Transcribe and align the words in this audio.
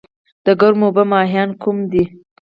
د 0.45 0.47
ګرمو 0.59 0.85
اوبو 0.87 1.03
ماهیان 1.11 1.49
کوم 1.61 1.77
دي؟ 1.91 2.03